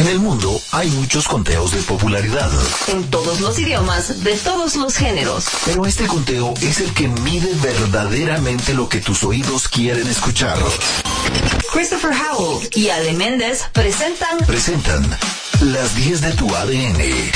En 0.00 0.08
el 0.08 0.18
mundo 0.18 0.58
hay 0.72 0.90
muchos 0.92 1.28
conteos 1.28 1.72
de 1.72 1.82
popularidad. 1.82 2.50
En 2.88 3.10
todos 3.10 3.38
los 3.40 3.58
idiomas, 3.58 4.24
de 4.24 4.34
todos 4.36 4.76
los 4.76 4.94
géneros. 4.94 5.44
Pero 5.66 5.84
este 5.84 6.06
conteo 6.06 6.54
es 6.62 6.80
el 6.80 6.90
que 6.94 7.06
mide 7.06 7.50
verdaderamente 7.60 8.72
lo 8.72 8.88
que 8.88 9.00
tus 9.00 9.22
oídos 9.24 9.68
quieren 9.68 10.06
escuchar. 10.06 10.56
Christopher 11.70 12.12
Howell 12.14 12.66
y 12.74 12.88
Ale 12.88 13.12
Méndez 13.12 13.64
presentan. 13.74 14.38
Presentan 14.46 15.06
las 15.60 15.94
10 15.94 16.22
de 16.22 16.32
tu 16.32 16.56
ADN. 16.56 17.30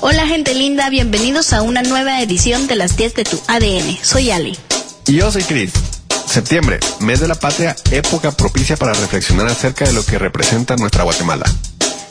Hola 0.00 0.28
gente 0.28 0.54
linda, 0.54 0.88
bienvenidos 0.90 1.52
a 1.54 1.62
una 1.62 1.82
nueva 1.82 2.22
edición 2.22 2.68
de 2.68 2.76
las 2.76 2.96
10 2.96 3.14
de 3.16 3.24
tu 3.24 3.42
ADN. 3.48 3.98
Soy 4.00 4.30
Ale. 4.30 4.56
Y 5.08 5.14
yo 5.14 5.32
soy 5.32 5.42
Chris. 5.42 5.72
Septiembre, 6.36 6.78
mes 7.00 7.20
de 7.20 7.28
la 7.28 7.34
patria, 7.34 7.74
época 7.90 8.30
propicia 8.30 8.76
para 8.76 8.92
reflexionar 8.92 9.46
acerca 9.46 9.86
de 9.86 9.94
lo 9.94 10.04
que 10.04 10.18
representa 10.18 10.76
nuestra 10.76 11.02
Guatemala. 11.02 11.46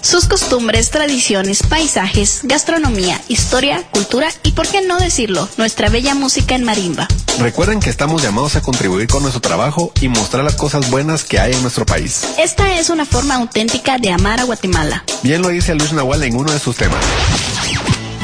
Sus 0.01 0.25
costumbres, 0.25 0.89
tradiciones, 0.89 1.61
paisajes, 1.61 2.39
gastronomía, 2.41 3.21
historia, 3.27 3.83
cultura 3.91 4.29
y, 4.41 4.53
por 4.53 4.67
qué 4.67 4.81
no 4.81 4.97
decirlo, 4.97 5.47
nuestra 5.57 5.89
bella 5.89 6.15
música 6.15 6.55
en 6.55 6.63
marimba. 6.63 7.07
Recuerden 7.37 7.79
que 7.79 7.91
estamos 7.91 8.23
llamados 8.23 8.55
a 8.55 8.63
contribuir 8.63 9.07
con 9.07 9.21
nuestro 9.21 9.41
trabajo 9.41 9.91
y 10.01 10.07
mostrar 10.07 10.43
las 10.43 10.55
cosas 10.55 10.89
buenas 10.89 11.23
que 11.23 11.39
hay 11.39 11.53
en 11.53 11.61
nuestro 11.61 11.85
país. 11.85 12.25
Esta 12.39 12.79
es 12.79 12.89
una 12.89 13.05
forma 13.05 13.35
auténtica 13.35 13.99
de 13.99 14.09
amar 14.09 14.39
a 14.39 14.45
Guatemala. 14.45 15.03
Bien 15.21 15.43
lo 15.43 15.49
dice 15.49 15.75
Luis 15.75 15.93
Nahual 15.93 16.23
en 16.23 16.35
uno 16.35 16.51
de 16.51 16.57
sus 16.57 16.75
temas. 16.75 17.05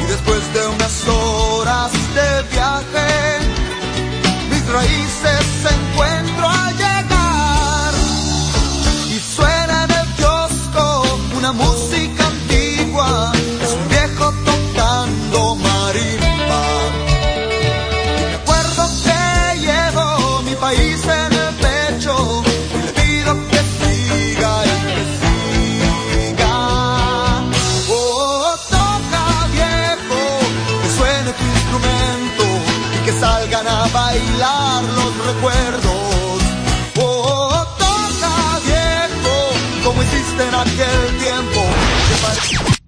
Y 0.02 0.10
después 0.10 0.40
de 0.52 0.66
unas 0.66 1.06
horas 1.06 1.92
de 1.92 2.42
viaje, 2.50 3.01
raíces 4.72 5.66
encuentro 5.66 6.12
a 6.18 6.21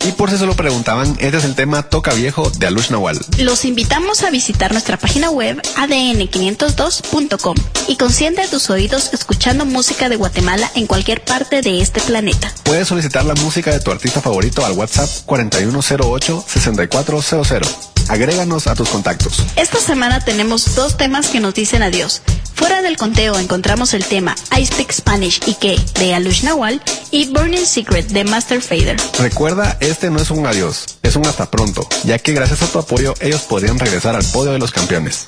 Y 0.05 0.12
por 0.12 0.30
si 0.30 0.36
se 0.36 0.47
lo 0.47 0.55
preguntaban, 0.55 1.16
este 1.19 1.38
es 1.38 1.44
el 1.44 1.55
tema 1.55 1.83
Toca 1.83 2.12
Viejo 2.12 2.50
de 2.58 2.66
Alush 2.66 2.91
Nahual. 2.91 3.19
Los 3.38 3.64
invitamos 3.64 4.22
a 4.22 4.28
visitar 4.30 4.72
nuestra 4.72 4.98
página 4.98 5.30
web 5.30 5.62
adn502.com 5.77 7.56
y 7.88 7.97
consiente 7.97 8.47
tus 8.48 8.69
oídos 8.69 9.14
escuchando 9.14 9.64
música 9.64 10.10
de 10.10 10.16
Guatemala 10.16 10.70
en 10.75 10.86
cualquier 10.86 11.25
parte 11.25 11.62
de 11.62 11.80
este 11.80 12.02
planeta. 12.02 12.52
Puedes 12.64 12.88
solicitar 12.88 13.25
la 13.25 13.34
música 13.36 13.70
de 13.70 13.80
tu 13.80 13.91
artista 13.91 14.20
favorito 14.20 14.66
al 14.66 14.72
WhatsApp 14.72 15.08
4108-6400. 15.27 17.94
Agréganos 18.08 18.66
a 18.66 18.74
tus 18.74 18.88
contactos. 18.88 19.42
Esta 19.56 19.78
semana 19.78 20.20
tenemos 20.20 20.74
dos 20.74 20.97
temas 20.97 21.28
que 21.28 21.41
nos 21.41 21.55
dicen 21.55 21.83
adiós. 21.83 22.22
Fuera 22.55 22.83
del 22.83 22.97
conteo 22.97 23.38
encontramos 23.38 23.94
el 23.94 24.05
tema 24.05 24.36
I 24.56 24.64
Speak 24.64 24.92
Spanish 24.92 25.41
y 25.47 25.55
que 25.55 25.78
de 25.98 26.14
Alush 26.14 26.44
Nawal 26.44 26.80
y 27.10 27.27
Burning 27.27 27.66
Secret 27.66 28.06
de 28.08 28.25
Master 28.25 28.62
Fader. 28.62 28.97
Recuerda, 29.19 29.77
este 29.80 30.10
no 30.10 30.20
es 30.20 30.30
un 30.30 30.47
adiós, 30.47 30.86
es 31.02 31.16
un 31.16 31.27
hasta 31.27 31.50
pronto, 31.50 31.86
ya 32.05 32.19
que 32.19 32.32
gracias 32.32 32.62
a 32.62 32.66
tu 32.66 32.78
apoyo 32.78 33.14
ellos 33.20 33.42
podrían 33.42 33.78
regresar 33.78 34.14
al 34.14 34.25
podio 34.25 34.53
de 34.53 34.59
los 34.59 34.70
campeones. 34.70 35.25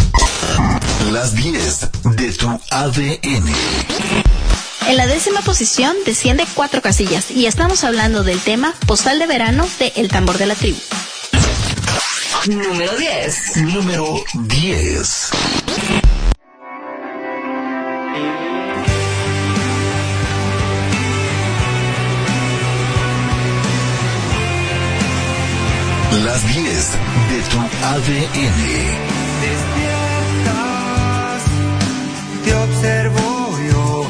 Las 1.10 1.34
10 1.34 1.80
de 2.16 2.32
tu 2.32 2.48
ADN. 2.70 3.52
En 4.88 4.96
la 4.96 5.06
décima 5.08 5.40
posición 5.40 5.96
desciende 6.06 6.46
cuatro 6.54 6.80
casillas 6.80 7.30
y 7.32 7.46
estamos 7.46 7.82
hablando 7.82 8.22
del 8.22 8.38
tema 8.38 8.72
Postal 8.86 9.18
de 9.18 9.26
Verano 9.26 9.66
de 9.80 9.92
El 9.96 10.08
Tambor 10.08 10.38
de 10.38 10.46
la 10.46 10.54
Tribu. 10.54 10.78
Número 12.48 12.96
10. 12.96 13.56
Número 13.74 14.24
10. 14.34 15.30
Las 26.24 26.54
10 26.54 26.92
de 27.30 27.42
tu 27.50 27.58
ADN. 27.84 28.60
despiertas, 29.42 30.62
te 32.44 32.54
observo 32.54 33.58
yo. 33.72 34.06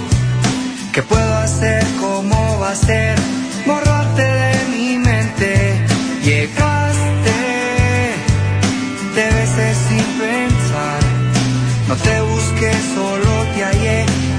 ¿Qué 0.92 1.02
puedo 1.02 1.34
hacer? 1.36 1.86
¿Cómo 1.98 2.58
va 2.60 2.70
a 2.72 2.76
ser? 2.76 3.18
Borrarte 3.66 3.95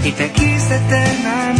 hallé 0.07 0.09
y 0.09 0.11
te 0.11 0.31
quise 0.31 0.75
eternamente. 0.75 1.17
Parte 1.27 1.56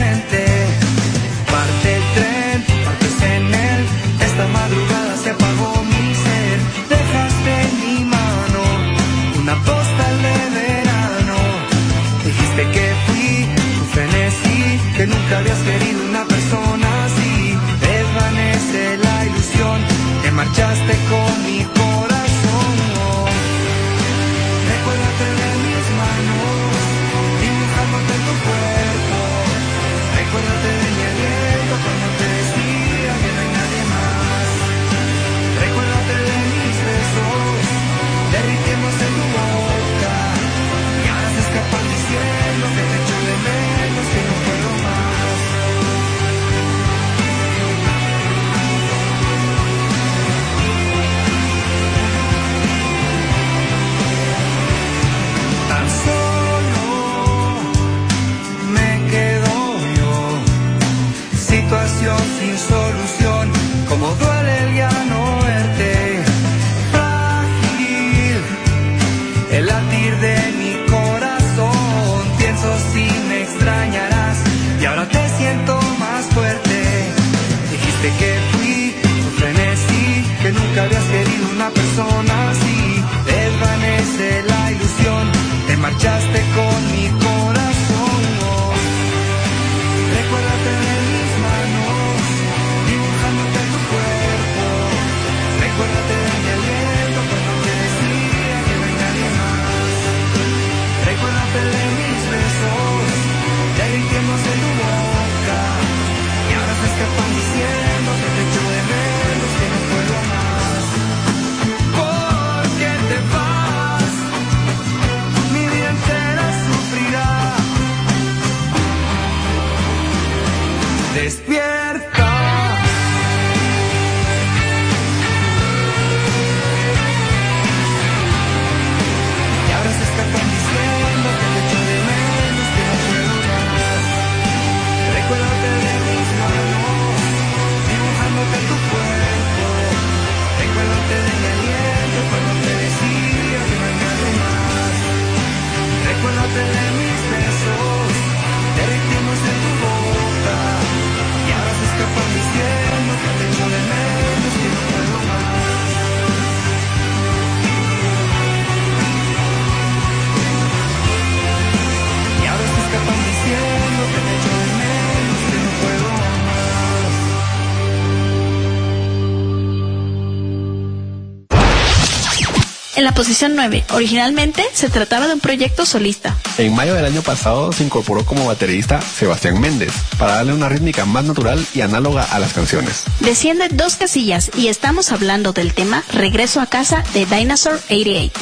posición 173.17 173.55
9. 173.55 173.83
Originalmente 173.93 174.63
se 174.73 174.89
trataba 174.89 175.25
de 175.25 175.33
un 175.33 175.39
proyecto 175.39 175.87
solista. 175.87 176.37
En 176.59 176.75
mayo 176.75 176.93
del 176.93 177.03
año 177.03 177.23
pasado 177.23 177.71
se 177.71 177.83
incorporó 177.83 178.23
como 178.23 178.45
baterista 178.45 179.01
Sebastián 179.01 179.59
Méndez 179.59 179.91
para 180.19 180.35
darle 180.35 180.53
una 180.53 180.69
rítmica 180.69 181.03
más 181.05 181.25
natural 181.25 181.65
y 181.73 181.81
análoga 181.81 182.23
a 182.25 182.37
las 182.37 182.53
canciones. 182.53 183.05
Desciende 183.19 183.69
dos 183.69 183.95
casillas 183.95 184.51
y 184.55 184.67
estamos 184.67 185.11
hablando 185.11 185.51
del 185.51 185.73
tema 185.73 186.03
Regreso 186.13 186.61
a 186.61 186.67
casa 186.67 187.03
de 187.15 187.25
Dinosaur 187.25 187.81
88. 187.89 188.39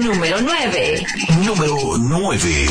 Número 0.00 0.40
9. 0.40 1.06
Número 1.44 1.76
9. 1.98 2.68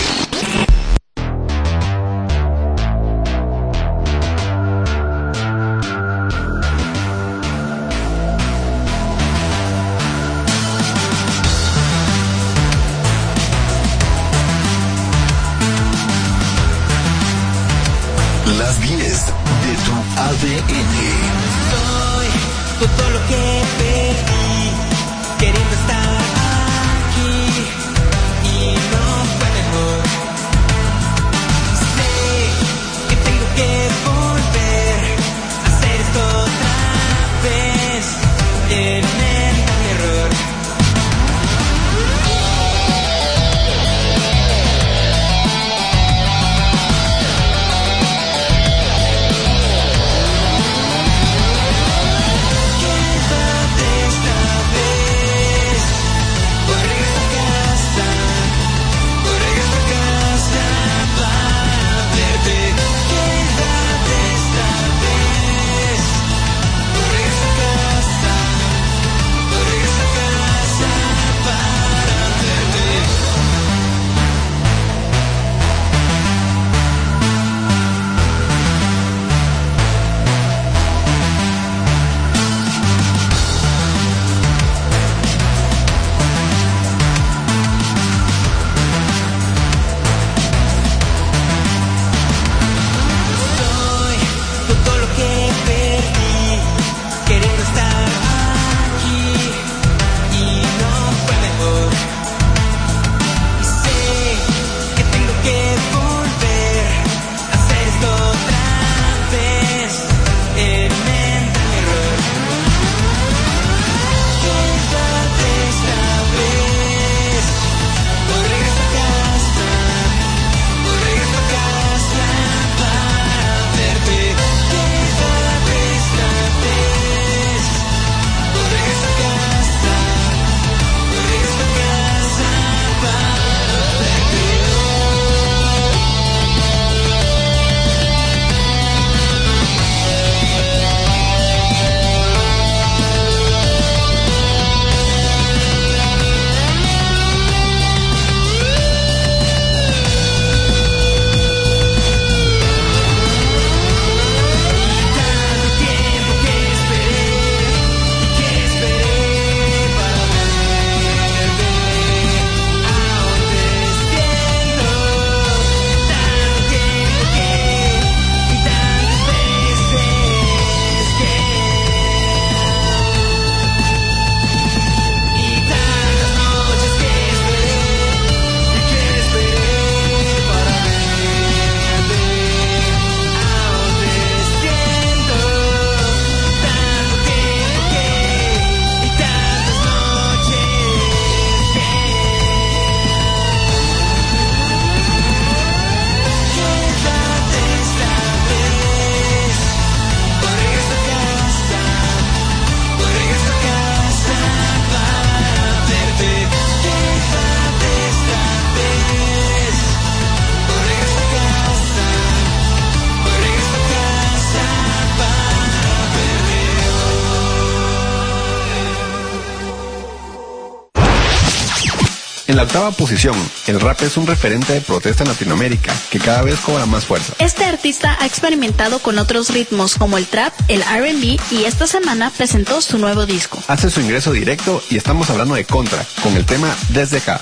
La 222.61 222.65
octava 222.65 222.91
posición, 222.91 223.35
el 223.65 223.81
rap 223.81 224.03
es 224.03 224.17
un 224.17 224.27
referente 224.27 224.73
de 224.73 224.81
protesta 224.81 225.23
en 225.23 225.29
Latinoamérica, 225.29 225.91
que 226.11 226.19
cada 226.19 226.43
vez 226.43 226.59
cobra 226.59 226.85
más 226.85 227.05
fuerza. 227.05 227.33
Este 227.39 227.65
artista 227.65 228.15
ha 228.19 228.27
experimentado 228.27 228.99
con 228.99 229.17
otros 229.17 229.49
ritmos 229.49 229.95
como 229.95 230.19
el 230.19 230.27
trap, 230.27 230.53
el 230.67 230.83
RB 230.83 231.39
y 231.49 231.63
esta 231.65 231.87
semana 231.87 232.31
presentó 232.37 232.79
su 232.81 232.99
nuevo 232.99 233.25
disco. 233.25 233.57
Hace 233.67 233.89
su 233.89 233.99
ingreso 233.99 234.31
directo 234.31 234.83
y 234.91 234.97
estamos 234.97 235.31
hablando 235.31 235.55
de 235.55 235.65
Contra, 235.65 236.05
con 236.21 236.37
el 236.37 236.45
tema 236.45 236.71
Desde 236.89 237.17
acá. 237.17 237.41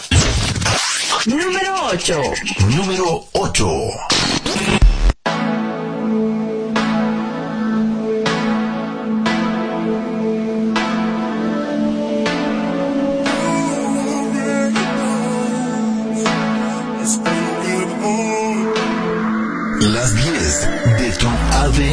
Número 1.26 1.88
8. 1.92 2.22
Número 2.70 3.28
8. 3.34 3.68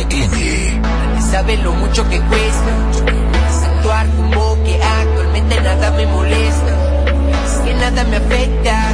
ADN. 0.07 0.83
Sabe 1.31 1.57
lo 1.59 1.73
mucho 1.73 2.09
que 2.09 2.21
cuesta 2.21 3.07
actuar 3.77 4.07
como 4.17 4.63
que 4.65 4.81
actualmente 4.83 5.61
nada 5.61 5.91
me 5.93 6.07
molesta, 6.07 6.73
que 7.65 7.75
nada 7.75 8.05
me 8.05 8.17
afecta, 8.17 8.89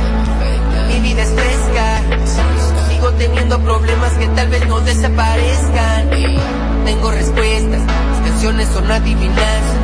mi 0.89 1.01
vida 1.01 1.23
es 1.23 1.31
fresca, 1.31 2.01
sigo 2.91 3.11
teniendo 3.13 3.59
problemas 3.61 4.13
que 4.15 4.27
tal 4.29 4.49
vez 4.49 4.67
no 4.67 4.81
desaparezcan, 4.81 6.11
tengo 6.85 7.11
respuestas, 7.11 7.81
mis 7.81 8.31
canciones 8.31 8.69
son 8.69 8.91
adivinanzas, 8.91 9.82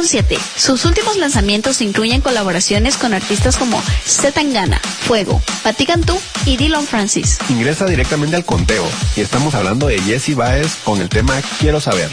En 0.00 0.06
la 0.06 0.08
posición 0.08 0.38
7, 0.38 0.38
sus 0.56 0.84
últimos 0.86 1.16
lanzamientos 1.18 1.82
incluyen 1.82 2.22
colaboraciones 2.22 2.96
con 2.96 3.12
artistas 3.12 3.58
como 3.58 3.82
Zetangana, 4.06 4.78
Fuego, 4.78 5.42
Patti 5.62 5.84
Cantú 5.84 6.18
y 6.46 6.56
Dylan 6.56 6.86
Francis. 6.86 7.38
Ingresa 7.50 7.84
directamente 7.84 8.34
al 8.34 8.46
conteo 8.46 8.88
y 9.14 9.20
estamos 9.20 9.54
hablando 9.54 9.88
de 9.88 10.00
Jesse 10.00 10.34
Baez 10.34 10.76
con 10.84 11.02
el 11.02 11.10
tema 11.10 11.34
Quiero 11.58 11.80
saber. 11.80 12.10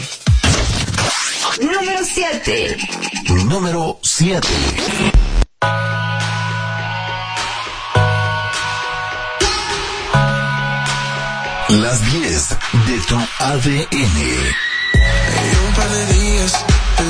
Número 1.60 2.04
7. 2.04 2.76
Número 3.46 3.98
7. 4.02 4.46
Las 11.70 12.12
10 12.12 12.48
de 12.86 12.98
tu 13.08 13.16
ADN. 13.38 14.67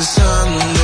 sun. 0.01 0.78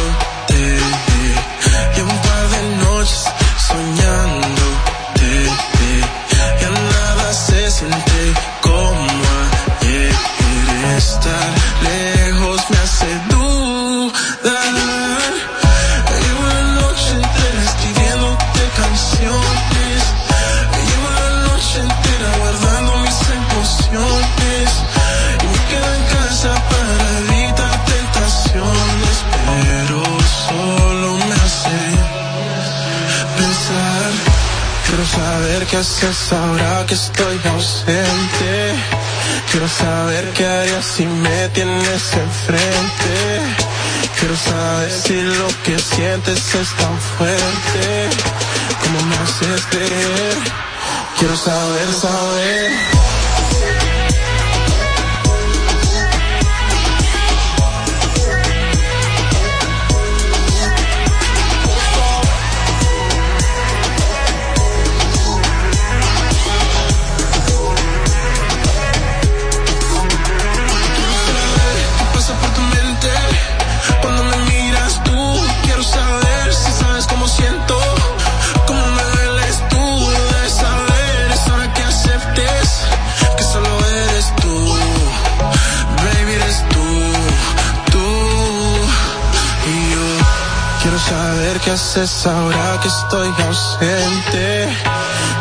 Qué 35.85 36.07
haces 36.07 36.33
ahora 36.33 36.87
que 36.87 36.95
estoy 36.95 37.41
ausente. 37.53 38.75
Quiero 39.50 39.69
saber 39.69 40.33
qué 40.33 40.47
harías 40.47 40.85
si 40.85 41.05
me 41.05 41.49
tienes 41.50 42.12
enfrente. 42.14 43.14
Quiero 44.19 44.37
saber 44.37 44.91
si 44.91 45.21
lo 45.21 45.49
que 45.62 45.79
sientes 45.79 46.55
es 46.55 46.71
tan 46.76 46.99
fuerte. 46.99 48.09
Como 48.83 49.03
me 49.03 49.17
haces 49.17 49.67
creer 49.71 50.64
Quiero 51.19 51.37
saber, 51.37 51.93
saber. 51.93 52.94
Saber 91.09 91.61
qué 91.61 91.71
haces 91.71 92.27
ahora 92.27 92.81
que 92.81 92.89
estoy 92.89 93.29
ausente. 93.47 94.69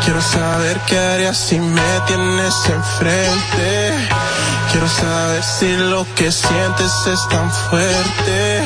Quiero 0.04 0.20
saber 0.20 0.78
qué 0.86 0.98
harías 0.98 1.38
si 1.38 1.58
me 1.58 2.00
tienes 2.06 2.54
enfrente. 2.68 3.94
Quiero 4.70 4.88
saber 4.88 5.42
si 5.42 5.76
lo 5.76 6.06
que 6.14 6.30
sientes 6.30 6.92
es 7.06 7.28
tan 7.28 7.50
fuerte 7.50 8.62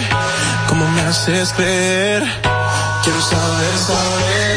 como 0.69 0.89
me 0.89 1.03
haces 1.03 1.53
creer. 1.53 2.23
Quiero 3.03 3.21
saber, 3.21 3.75
saber. 3.91 4.57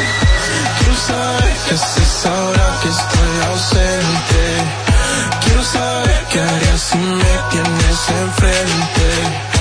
Quiero 0.78 0.96
saber 1.06 1.54
qué 1.66 1.74
haces 1.74 2.26
ahora 2.26 2.66
que 2.82 2.88
estoy 2.88 3.34
ausente. 3.50 4.44
Quiero 5.44 5.62
saber 5.64 6.24
qué 6.30 6.40
harías 6.40 6.80
si 6.80 6.98
me 6.98 7.34
tienes 7.50 7.98
enfrente. 8.22 9.51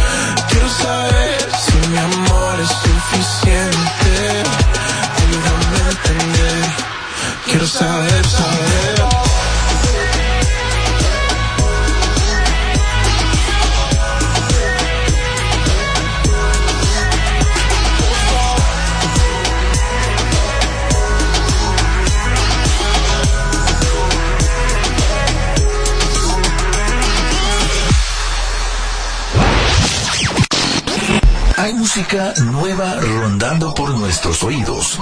Quiero 0.51 0.69
saber 0.69 1.49
si 1.63 1.89
mi 1.89 1.97
amor 1.97 2.59
es 2.59 2.69
suficiente. 2.69 4.43
Ayúdame 5.17 5.77
a 5.77 5.89
entender. 5.89 6.63
Quiero 7.45 7.67
saber, 7.67 8.25
saber. 8.25 9.30
Hay 31.71 31.77
música 31.77 32.33
nueva 32.51 32.95
rondando 32.95 33.73
por 33.73 33.91
nuestros 33.91 34.43
oídos. 34.43 34.99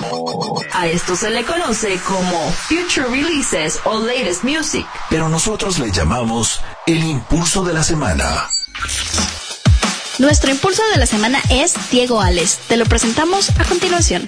A 0.72 0.86
esto 0.86 1.16
se 1.16 1.32
le 1.32 1.44
conoce 1.44 2.00
como 2.08 2.52
Future 2.52 3.08
Releases 3.08 3.80
o 3.86 3.98
Latest 3.98 4.44
Music. 4.44 4.86
Pero 5.10 5.30
nosotros 5.30 5.80
le 5.80 5.92
llamamos 5.92 6.62
el 6.86 7.04
impulso 7.04 7.64
de 7.64 7.74
la 7.74 7.84
semana. 7.84 8.48
Nuestro 10.20 10.52
impulso 10.52 10.84
de 10.94 11.00
la 11.00 11.08
semana 11.08 11.42
es 11.50 11.74
Diego 11.90 12.22
Ales. 12.22 12.60
Te 12.68 12.78
lo 12.78 12.86
presentamos 12.86 13.50
a 13.60 13.66
continuación. 13.66 14.28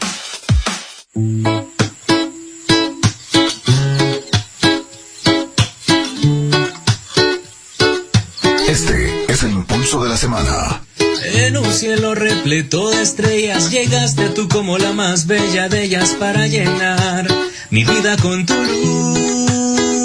Este 8.68 9.32
es 9.32 9.44
el 9.44 9.52
impulso 9.52 10.02
de 10.02 10.10
la 10.10 10.18
semana. 10.18 10.82
En 11.24 11.56
un 11.56 11.72
cielo 11.72 12.16
repleto 12.16 12.90
de 12.90 13.02
estrellas 13.02 13.70
llegaste 13.70 14.30
tú 14.30 14.48
como 14.48 14.78
la 14.78 14.92
más 14.92 15.28
bella 15.28 15.70
de 15.70 15.84
ellas 15.84 16.16
para 16.20 16.48
llenar 16.48 17.28
mi 17.70 17.84
vida 17.84 18.18
con 18.18 18.46
tu 18.46 18.56
luz. 18.56 20.02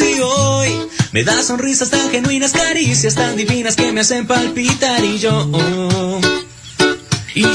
Y 0.00 0.20
hoy 0.20 0.70
me 1.12 1.24
das 1.24 1.46
sonrisas 1.48 1.90
tan 1.90 2.10
genuinas, 2.10 2.52
caricias 2.52 3.16
tan 3.16 3.36
divinas 3.36 3.74
que 3.74 3.90
me 3.92 4.02
hacen 4.02 4.26
palpitar 4.26 5.04
y 5.04 5.18
yo, 5.18 5.50
y 7.34 7.42
yo 7.42 7.48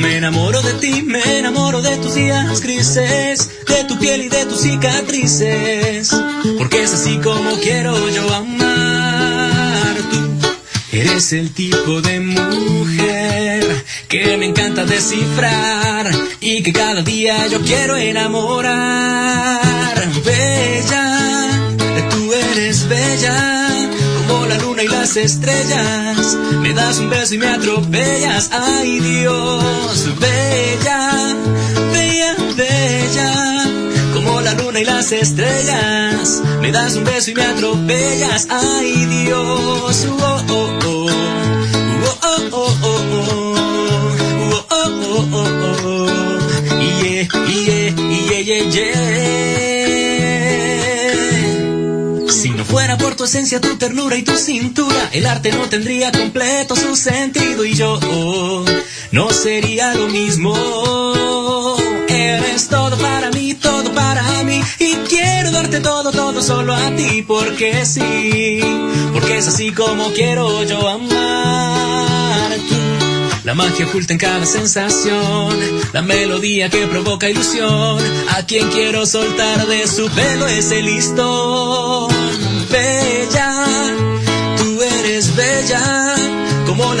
me 0.00 0.16
enamoro 0.16 0.60
de 0.62 0.74
ti, 0.74 1.02
me 1.02 1.38
enamoro 1.38 1.80
de 1.80 1.96
tus 1.96 2.14
días 2.14 2.60
grises, 2.60 3.50
de 3.66 3.84
tu 3.84 3.98
piel 3.98 4.22
y 4.22 4.28
de 4.28 4.44
tus 4.44 4.60
cicatrices, 4.60 6.10
porque 6.58 6.82
es 6.82 6.92
así 6.92 7.18
como 7.18 7.58
quiero 7.60 8.08
yo 8.10 8.34
amar. 8.34 9.05
Eres 10.98 11.34
el 11.34 11.52
tipo 11.52 12.00
de 12.00 12.20
mujer 12.20 13.84
que 14.08 14.38
me 14.38 14.46
encanta 14.46 14.86
descifrar 14.86 16.10
y 16.40 16.62
que 16.62 16.72
cada 16.72 17.02
día 17.02 17.46
yo 17.48 17.60
quiero 17.60 17.96
enamorar. 17.96 19.92
Bella, 20.24 21.58
tú 22.08 22.32
eres 22.32 22.88
bella 22.88 23.90
como 24.26 24.46
la 24.46 24.56
luna 24.56 24.84
y 24.84 24.88
las 24.88 25.18
estrellas. 25.18 26.34
Me 26.62 26.72
das 26.72 26.98
un 26.98 27.10
beso 27.10 27.34
y 27.34 27.38
me 27.38 27.48
atropellas. 27.48 28.48
Ay 28.52 28.98
Dios, 28.98 30.18
bella, 30.18 31.36
y 34.80 34.84
las 34.84 35.12
estrellas. 35.12 36.42
Me 36.60 36.72
das 36.72 36.96
un 36.96 37.04
beso 37.04 37.30
y 37.30 37.34
me 37.34 37.42
atropellas. 37.44 38.48
Ay 38.50 39.04
Dios, 39.06 40.06
oh, 40.10 40.42
oh, 40.48 40.78
oh. 40.84 41.06
Oh, 42.08 42.18
oh, 42.22 42.48
oh, 42.52 42.76
oh, 42.82 43.00
oh. 43.12 43.56
Oh, 44.52 44.66
oh, 44.70 44.90
oh, 45.02 45.26
oh, 45.32 45.46
oh. 45.84 46.06
Yeah. 48.72 48.96
Si 52.28 52.50
no 52.50 52.64
fuera 52.64 52.96
por 52.98 53.14
tu 53.16 53.24
esencia, 53.24 53.60
tu 53.60 53.76
ternura 53.76 54.16
y 54.16 54.22
tu 54.22 54.36
cintura, 54.36 55.08
el 55.12 55.26
arte 55.26 55.52
no 55.52 55.68
tendría 55.68 56.12
completo 56.12 56.76
su 56.76 56.94
sentido 56.96 57.64
y 57.64 57.74
yo 57.74 57.98
oh, 58.02 58.64
no 59.12 59.30
sería 59.30 59.94
lo 59.94 60.08
mismo. 60.08 60.54
Eres 62.08 62.68
todo 62.68 62.96
para 62.98 63.30
mí, 63.30 63.54
todo 63.54 63.75
y 64.78 64.94
quiero 65.08 65.50
darte 65.50 65.80
todo, 65.80 66.10
todo 66.12 66.42
solo 66.42 66.74
a 66.74 66.94
ti 66.96 67.22
porque 67.22 67.84
sí, 67.84 68.60
porque 69.12 69.38
es 69.38 69.48
así 69.48 69.72
como 69.72 70.12
quiero 70.12 70.62
yo 70.64 70.88
amar 70.88 72.50
tú. 72.68 72.74
La 73.44 73.54
magia 73.54 73.86
oculta 73.86 74.12
en 74.12 74.18
cada 74.18 74.44
sensación, 74.46 75.56
la 75.92 76.02
melodía 76.02 76.68
que 76.68 76.86
provoca 76.86 77.28
ilusión. 77.28 77.98
A 78.36 78.42
quien 78.44 78.68
quiero 78.70 79.06
soltar 79.06 79.66
de 79.66 79.86
su 79.86 80.08
pelo 80.10 80.46
ese 80.46 80.82
listón. 80.82 82.08
Bella, 82.70 83.75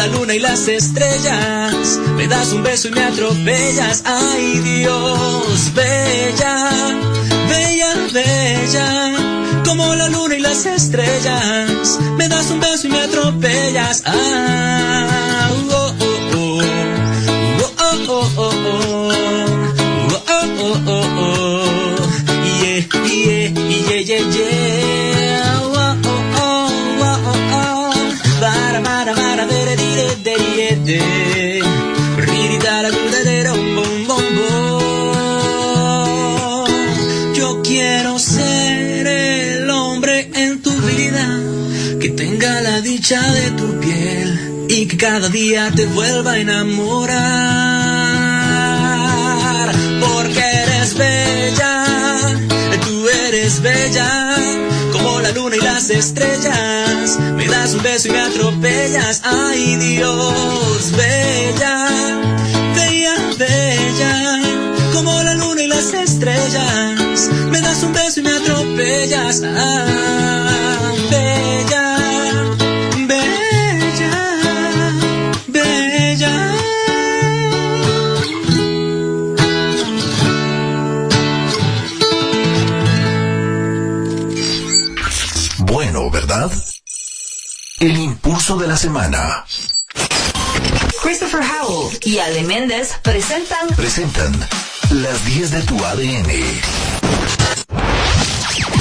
la 0.06 0.12
luna 0.18 0.34
y 0.34 0.38
las 0.38 0.68
estrellas. 0.68 1.98
Me 2.16 2.28
das 2.28 2.52
un 2.52 2.62
beso 2.62 2.88
y 2.88 2.90
me 2.92 3.02
atropellas. 3.02 4.02
Ay 4.04 4.58
Dios, 4.60 5.72
bella, 5.74 6.70
bella, 7.48 7.94
bella, 8.12 9.62
como 9.64 9.94
la 9.94 10.08
luna 10.08 10.36
y 10.36 10.40
las 10.40 10.64
estrellas. 10.66 11.98
Me 12.16 12.28
das 12.28 12.50
un 12.50 12.60
beso 12.60 12.86
y 12.86 12.90
me 12.90 13.00
atropellas. 13.00 14.02
Ah, 14.06 15.50
oh, 15.70 15.94
oh, 16.00 16.18
oh. 16.34 16.62
Oh, 17.58 17.72
oh, 18.08 18.30
oh, 18.36 18.52
oh. 18.66 19.12
Oh, 20.12 20.22
oh, 20.28 20.44
oh, 20.60 20.80
oh, 20.86 21.06
oh. 21.18 21.56
Yeah, 22.62 22.80
yeah, 23.06 23.48
yeah, 23.88 24.00
yeah, 24.00 24.20
yeah. 24.30 25.45
Bom. 34.06 34.26
Yo 37.34 37.62
quiero 37.62 38.18
ser 38.18 39.06
el 39.06 39.70
hombre 39.70 40.30
en 40.34 40.62
tu 40.62 40.72
vida 40.72 41.40
que 42.00 42.10
tenga 42.10 42.60
la 42.60 42.80
dicha 42.80 43.20
de 43.32 43.50
tu 43.52 43.80
piel 43.80 44.66
y 44.68 44.86
que 44.86 44.96
cada 44.96 45.28
día 45.28 45.70
te 45.74 45.86
vuelva 45.86 46.32
a 46.32 46.38
enamorar. 46.38 47.16
Porque 50.00 50.40
eres 50.40 50.94
bella, 50.96 51.84
tú 52.84 53.08
eres 53.26 53.60
bella, 53.60 54.25
luna 55.36 55.56
y 55.56 55.60
las 55.60 55.90
estrellas. 55.90 57.18
Me 57.36 57.46
das 57.46 57.74
un 57.74 57.82
beso 57.82 58.08
y 58.08 58.10
me 58.10 58.20
atropellas. 58.20 59.20
Ay 59.22 59.76
Dios, 59.76 60.92
bella, 60.92 61.88
bella, 62.74 63.14
bella. 63.38 64.40
Como 64.94 65.22
la 65.22 65.34
luna 65.34 65.62
y 65.62 65.66
las 65.66 65.92
estrellas. 65.92 67.30
Me 67.50 67.60
das 67.60 67.82
un 67.82 67.92
beso 67.92 68.20
y 68.20 68.22
me 68.22 68.30
atropellas. 68.30 69.42
Ay, 69.42 70.45
¿verdad? 86.10 86.50
El 87.80 87.96
impulso 87.96 88.56
de 88.56 88.66
la 88.66 88.76
semana. 88.76 89.44
Christopher 91.02 91.40
Howell 91.40 91.98
y 92.04 92.18
Ale 92.18 92.42
Méndez 92.42 92.98
presentan 93.02 93.68
Presentan 93.74 94.32
las 94.90 95.24
10 95.24 95.50
de 95.52 95.62
tu 95.62 95.84
ADN. 95.84 96.28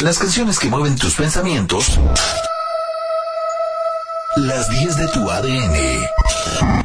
Las 0.02 0.20
canciones 0.20 0.60
que 0.60 0.68
mueven 0.68 0.98
tus 0.98 1.16
pensamientos. 1.16 2.00
Las 4.36 4.70
10 4.70 4.98
de 4.98 5.08
tu 5.08 5.32
ADN. 5.32 6.85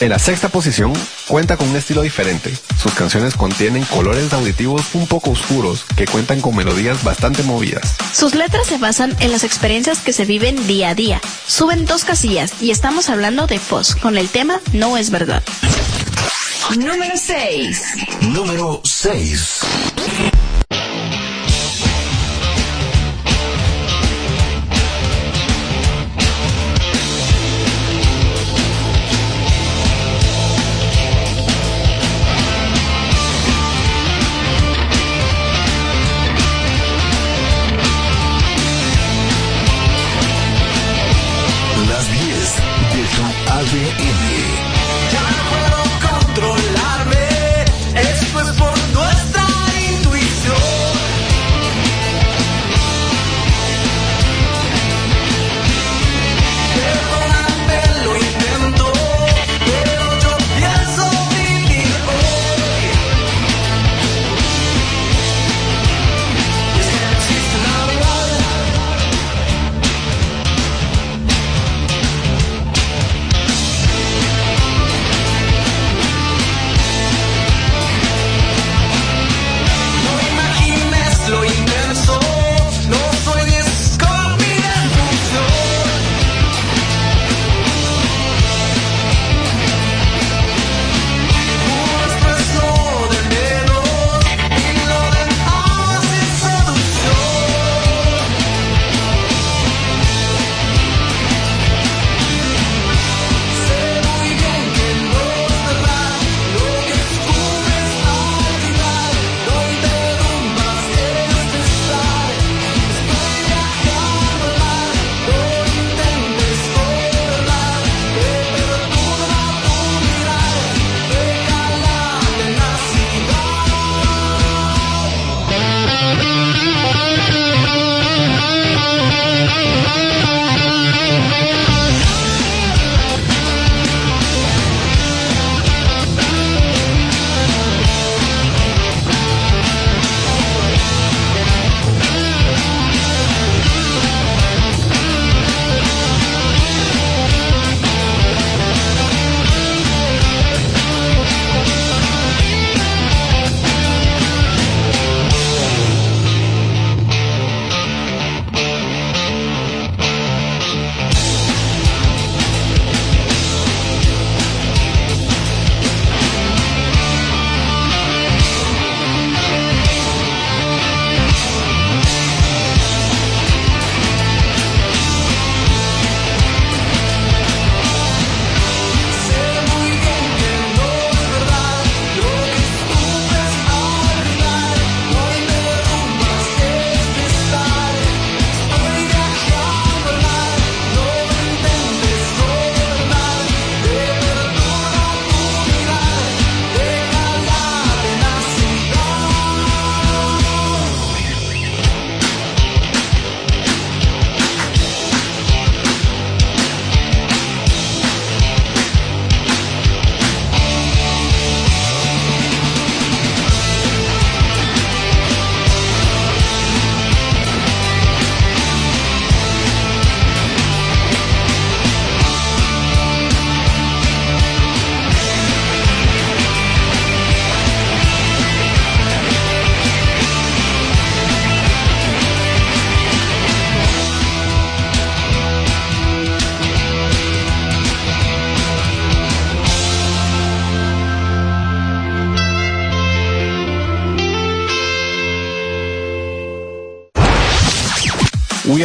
En 0.00 0.10
la 0.10 0.18
sexta 0.20 0.48
posición, 0.48 0.92
cuenta 1.26 1.56
con 1.56 1.68
un 1.68 1.76
estilo 1.76 2.02
diferente. 2.02 2.56
Sus 2.80 2.94
canciones 2.94 3.34
contienen 3.34 3.84
colores 3.84 4.32
auditivos 4.32 4.94
un 4.94 5.08
poco 5.08 5.30
oscuros 5.30 5.84
que 5.96 6.06
cuentan 6.06 6.40
con 6.40 6.54
melodías 6.54 7.02
bastante 7.02 7.42
movidas. 7.42 7.96
Sus 8.14 8.36
letras 8.36 8.68
se 8.68 8.78
basan 8.78 9.16
en 9.18 9.32
las 9.32 9.42
experiencias 9.42 9.98
que 9.98 10.12
se 10.12 10.24
viven 10.24 10.68
día 10.68 10.90
a 10.90 10.94
día. 10.94 11.20
Suben 11.48 11.84
dos 11.84 12.04
casillas 12.04 12.52
y 12.60 12.70
estamos 12.70 13.08
hablando 13.10 13.48
de 13.48 13.58
Foz 13.58 13.96
con 13.96 14.16
el 14.16 14.28
tema 14.28 14.60
No 14.72 14.96
es 14.96 15.10
verdad. 15.10 15.42
número 16.76 17.16
6. 17.16 17.82
Número 18.20 18.80
6. 18.84 19.60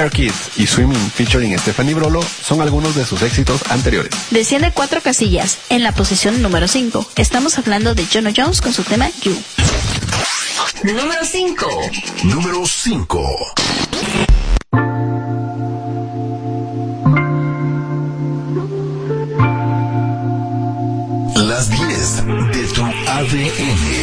Kids 0.09 0.57
y 0.57 0.67
Swimming 0.67 1.11
featuring 1.11 1.57
Stephanie 1.59 1.93
Brolo 1.93 2.21
son 2.21 2.61
algunos 2.61 2.95
de 2.95 3.05
sus 3.05 3.21
éxitos 3.21 3.61
anteriores. 3.69 4.11
Desciende 4.31 4.71
cuatro 4.73 5.01
casillas 5.01 5.57
en 5.69 5.83
la 5.83 5.91
posición 5.91 6.41
número 6.41 6.67
5. 6.67 7.11
Estamos 7.15 7.57
hablando 7.57 7.95
de 7.95 8.05
Jono 8.05 8.31
Jones 8.35 8.61
con 8.61 8.73
su 8.73 8.83
tema 8.83 9.09
You. 9.21 9.35
Número 10.83 11.23
5. 11.23 11.67
Número 12.23 12.65
5. 12.65 13.53
Las 21.35 21.69
10 21.69 22.25
de 22.51 22.63
tu 22.73 22.83
ADN. 22.83 24.02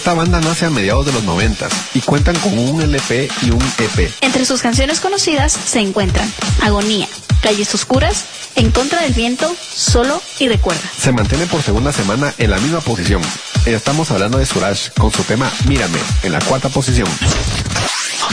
Esta 0.00 0.14
banda 0.14 0.40
nace 0.40 0.64
a 0.64 0.70
mediados 0.70 1.04
de 1.04 1.12
los 1.12 1.24
noventas 1.24 1.70
y 1.92 2.00
cuentan 2.00 2.34
con 2.36 2.58
un 2.58 2.80
LP 2.80 3.28
y 3.42 3.50
un 3.50 3.60
EP. 3.76 4.10
Entre 4.22 4.46
sus 4.46 4.62
canciones 4.62 4.98
conocidas 4.98 5.52
se 5.52 5.80
encuentran 5.80 6.26
Agonía, 6.62 7.06
Calles 7.42 7.74
Oscuras, 7.74 8.24
En 8.54 8.70
contra 8.70 9.02
del 9.02 9.12
viento, 9.12 9.54
Solo 9.60 10.22
y 10.38 10.48
Recuerda. 10.48 10.80
Se 10.98 11.12
mantiene 11.12 11.44
por 11.44 11.62
segunda 11.62 11.92
semana 11.92 12.32
en 12.38 12.50
la 12.50 12.58
misma 12.60 12.80
posición. 12.80 13.20
Estamos 13.66 14.10
hablando 14.10 14.38
de 14.38 14.46
Suraj 14.46 14.88
con 14.98 15.12
su 15.12 15.22
tema 15.24 15.52
Mírame, 15.68 15.98
en 16.22 16.32
la 16.32 16.38
cuarta 16.40 16.70
posición. 16.70 17.06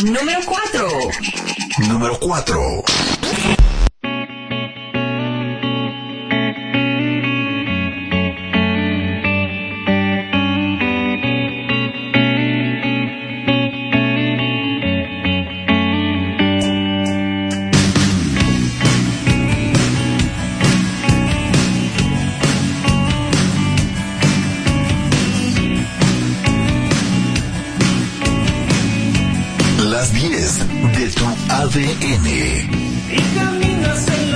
Número 0.05 0.39
4. 0.45 0.87
Número 1.89 2.17
4. 2.17 2.83
Projeto 31.07 32.67
sem 33.95 34.26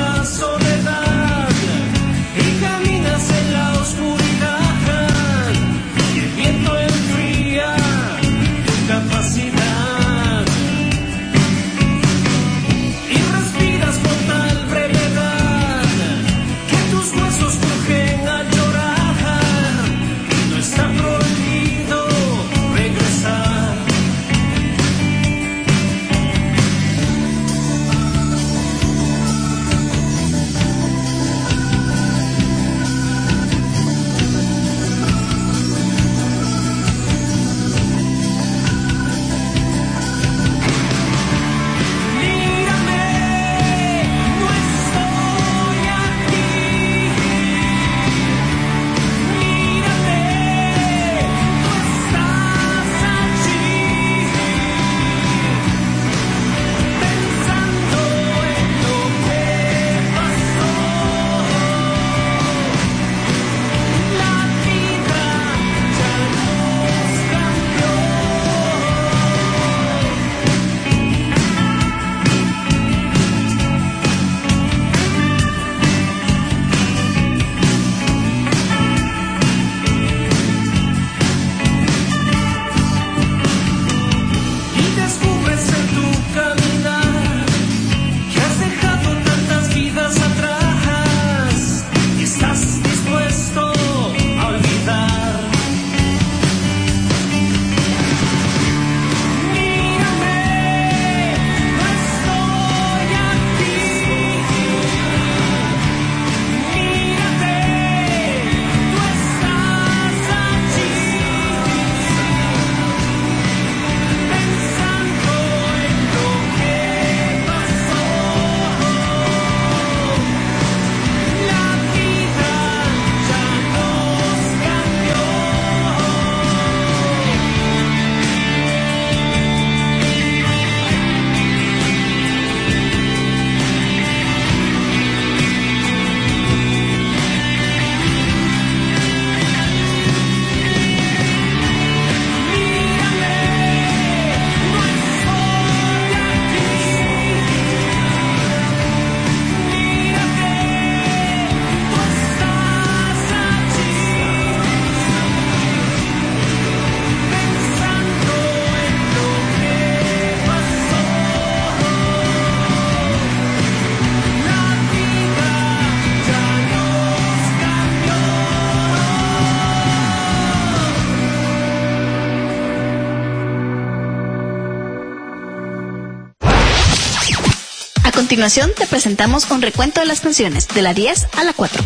continuación 178.32 178.72
te 178.78 178.88
presentamos 178.88 179.52
un 179.52 179.62
recuento 179.62 180.00
de 180.00 180.06
las 180.06 180.22
canciones 180.22 180.70
de 180.70 180.82
la 180.82 180.94
10 180.94 181.28
a 181.38 181.44
la 181.44 181.52
4. 181.52 181.84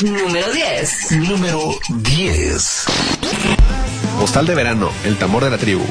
Número 0.00 0.50
10. 0.50 1.12
Número 1.28 1.78
10. 1.90 2.84
Postal 4.18 4.46
de 4.46 4.54
verano, 4.54 4.90
el 5.04 5.18
tambor 5.18 5.44
de 5.44 5.50
la 5.50 5.58
tribu. 5.58 5.84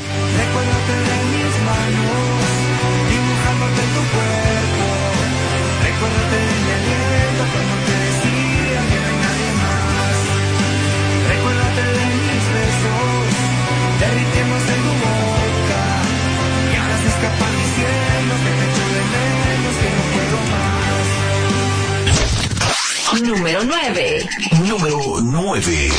Número 23.21 23.63
9. 23.63 24.29
Número 24.67 25.21
9. 25.21 25.89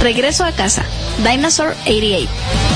Regreso 0.00 0.44
a 0.44 0.52
casa. 0.52 0.84
Dinosaur 1.18 1.76
88. 1.86 2.75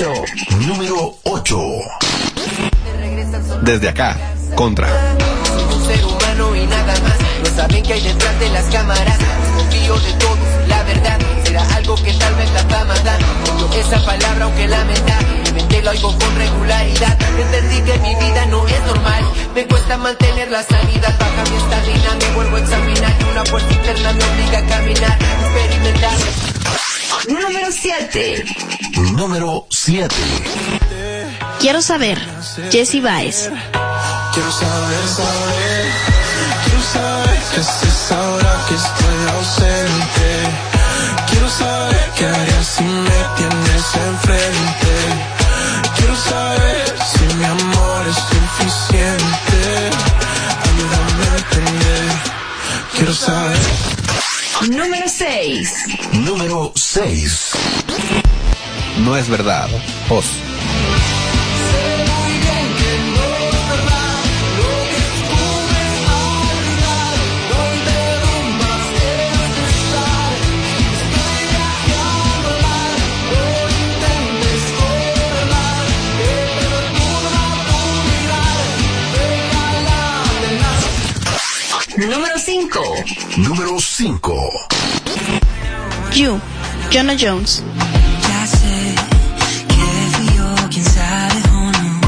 8. 0.00 0.14
Número 0.66 1.14
8. 1.24 1.58
Desde 3.60 3.86
acá, 3.90 4.16
contra. 4.54 4.88
un 5.74 5.84
ser 5.84 6.02
humano 6.02 6.56
y 6.56 6.64
nada 6.64 6.94
más. 7.02 7.18
No 7.44 7.54
saben 7.54 7.82
que 7.82 7.92
hay 7.92 8.00
detrás 8.00 8.40
de 8.40 8.48
las 8.48 8.64
cámaras. 8.72 9.18
Confío 9.58 9.94
de 9.96 10.12
todos, 10.14 10.68
la 10.68 10.82
verdad. 10.84 11.18
Será 11.44 11.74
algo 11.74 11.96
que 11.96 12.14
tal 12.14 12.34
vez 12.36 12.50
la 12.52 12.60
fama 12.60 12.94
da. 13.00 13.18
Esa 13.78 14.02
palabra 14.02 14.46
aunque 14.46 14.68
lamenta. 14.68 15.18
Mi 15.44 15.52
mente 15.52 15.82
lo 15.82 15.90
oigo 15.90 16.18
con 16.18 16.34
regularidad. 16.34 17.18
Entendí 17.38 17.82
que 17.82 17.98
mi 17.98 18.14
vida 18.14 18.46
no 18.46 18.66
es 18.66 18.80
normal. 18.86 19.24
Me 19.54 19.66
cuesta 19.66 19.98
mantener 19.98 20.50
la 20.50 20.62
sanidad. 20.62 21.14
Baja 21.18 21.50
mi 21.50 21.56
estamina, 21.58 22.14
me 22.14 22.34
vuelvo 22.36 22.56
a 22.56 22.60
examinar. 22.60 23.14
Y 23.20 23.30
una 23.32 23.44
fuerza 23.44 23.70
interna 23.70 24.12
me 24.14 24.24
obliga 24.24 24.58
a 24.60 24.66
caminar. 24.66 25.18
Experimentar. 25.44 26.49
Número 27.28 27.70
7. 27.70 28.44
Número 29.12 29.66
7. 29.70 30.14
Quiero 31.60 31.82
saber. 31.82 32.18
Jesse 32.70 33.00
Baez. 33.02 33.50
Quiero 34.32 34.50
saber, 34.52 35.08
saber, 35.16 35.86
quiero 36.64 36.82
saber 36.92 37.38
qué 37.52 37.60
haces 37.60 38.12
ahora 38.12 38.60
que 38.68 38.74
estoy 38.74 39.18
ausente. 39.36 40.28
Quiero 41.30 41.48
saber 41.50 42.10
qué 42.16 42.26
harías 42.26 42.66
si 42.66 42.84
me 42.84 43.18
tienes 43.36 43.94
enfrente. 43.94 44.29
Número 56.24 56.70
6. 56.74 57.52
No 58.98 59.16
es 59.16 59.28
verdad. 59.28 59.68
Os. 60.10 60.26
Número 81.96 82.38
5. 82.38 82.94
Número 83.38 83.80
5. 83.80 84.99
You. 86.12 86.40
Jonah 86.90 87.14
Jones. 87.14 87.62
Ya 88.28 88.46
sé 88.46 88.94
que 89.68 89.84
fui 90.16 90.26
yo 90.36 90.54
quien 90.68 90.84
sabe 90.84 91.40
o 91.52 91.70
no. 91.70 92.00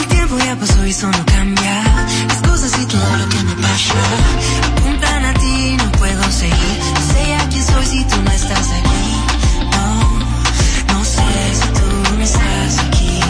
El 0.00 0.06
tiempo 0.08 0.38
ya 0.38 0.56
pasó 0.56 0.86
y 0.86 0.90
eso 0.90 1.06
no 1.08 1.26
cambia. 1.26 1.82
Las 2.28 2.40
cosas 2.48 2.72
y 2.80 2.86
todo 2.86 3.16
lo 3.18 3.28
que 3.28 3.42
me 3.44 3.54
pasa 3.56 3.94
apuntan 4.64 5.24
a 5.26 5.34
ti, 5.34 5.76
no 5.76 5.92
puedo 5.92 6.22
seguir. 6.32 6.78
No 6.94 7.00
sé 7.12 7.34
a 7.34 7.48
quién 7.50 7.64
soy 7.64 7.86
si 7.86 8.04
tú 8.04 8.16
no 8.22 8.30
estás 8.30 8.70
aquí. 8.70 9.14
No, 9.76 10.94
no 10.94 11.04
sé 11.04 11.54
si 11.60 11.68
tú 11.68 12.16
no 12.16 12.24
estás 12.24 12.78
aquí. 12.78 13.20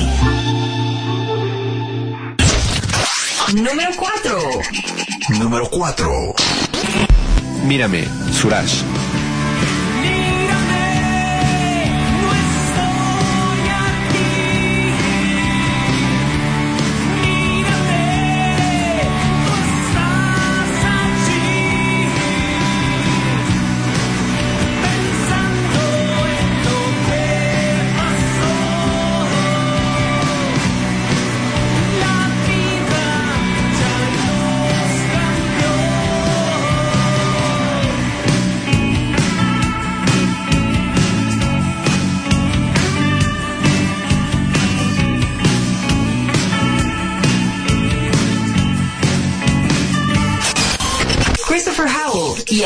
Número 3.54 3.90
4. 3.96 4.38
Número 5.40 5.68
4. 5.70 6.34
Mírame, 7.64 8.08
Suraj. 8.32 8.70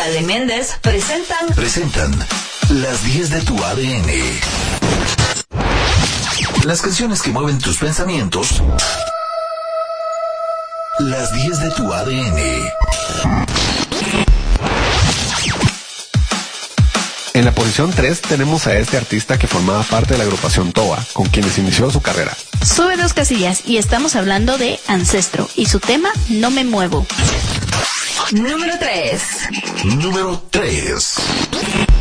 Howell 0.05 0.15
y 0.15 0.17
Ale 0.19 0.23
Méndez 0.23 0.77
presentan 0.81 1.49
Presentan 1.55 2.13
las 2.71 3.05
10 3.05 3.31
de 3.31 3.41
tu 3.43 3.63
ADN. 3.63 4.11
Las 6.65 6.83
canciones 6.83 7.23
que 7.23 7.31
mueven 7.31 7.59
tus 7.59 7.79
pensamientos. 7.79 8.63
Las 11.01 11.33
10 11.35 11.61
de 11.61 11.71
tu 11.71 11.93
ADN. 11.93 12.39
En 17.35 17.45
la 17.45 17.53
posición 17.53 17.93
3 17.93 18.21
tenemos 18.23 18.67
a 18.67 18.77
este 18.79 18.97
artista 18.97 19.39
que 19.39 19.47
formaba 19.47 19.83
parte 19.83 20.15
de 20.15 20.19
la 20.19 20.25
agrupación 20.25 20.73
TOA, 20.73 21.05
con 21.13 21.27
quienes 21.27 21.59
inició 21.59 21.91
su 21.91 22.01
carrera. 22.01 22.37
Sube 22.65 22.97
dos 22.97 23.13
casillas 23.13 23.63
y 23.67 23.77
estamos 23.79 24.17
hablando 24.17 24.57
de 24.57 24.81
Ancestro 24.87 25.49
y 25.57 25.67
su 25.67 25.81
tema 25.81 26.11
No 26.29 26.51
me 26.51 26.65
muevo. 26.65 27.07
Número 28.33 28.79
3. 28.79 29.49
Número 29.85 30.43
3. 30.51 31.93